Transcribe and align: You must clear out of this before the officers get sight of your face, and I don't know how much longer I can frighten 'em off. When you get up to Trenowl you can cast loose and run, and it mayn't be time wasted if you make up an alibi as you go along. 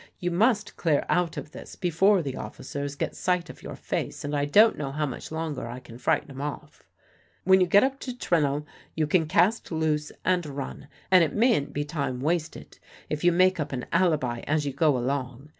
You 0.17 0.31
must 0.31 0.77
clear 0.77 1.05
out 1.09 1.37
of 1.37 1.51
this 1.51 1.75
before 1.75 2.23
the 2.23 2.35
officers 2.35 2.95
get 2.95 3.15
sight 3.15 3.51
of 3.51 3.61
your 3.61 3.75
face, 3.75 4.23
and 4.23 4.35
I 4.35 4.45
don't 4.45 4.75
know 4.75 4.91
how 4.91 5.05
much 5.05 5.31
longer 5.31 5.67
I 5.67 5.79
can 5.79 5.99
frighten 5.99 6.31
'em 6.31 6.41
off. 6.41 6.81
When 7.43 7.61
you 7.61 7.67
get 7.67 7.83
up 7.83 7.99
to 7.99 8.17
Trenowl 8.17 8.65
you 8.95 9.05
can 9.05 9.27
cast 9.27 9.71
loose 9.71 10.11
and 10.25 10.43
run, 10.47 10.87
and 11.11 11.23
it 11.23 11.35
mayn't 11.35 11.71
be 11.71 11.85
time 11.85 12.19
wasted 12.19 12.79
if 13.11 13.23
you 13.23 13.31
make 13.31 13.59
up 13.59 13.71
an 13.71 13.85
alibi 13.93 14.39
as 14.47 14.65
you 14.65 14.73
go 14.73 14.97
along. 14.97 15.49